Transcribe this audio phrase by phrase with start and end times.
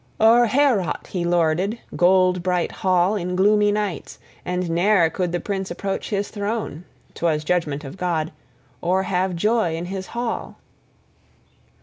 [0.19, 5.67] O'er Heorot he lorded, gold bright hall, in gloomy nights; and ne'er could the prince
[5.69, 8.31] {2d} approach his throne, 'twas judgment of God,
[8.81, 10.57] or have joy in his hall.